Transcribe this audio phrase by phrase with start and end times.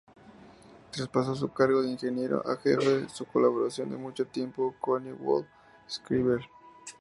[0.89, 5.45] Traspasó su cargo de ingeniero jefe a su colaborador de mucho tiempo, Collingwood
[5.87, 6.39] Schreiber.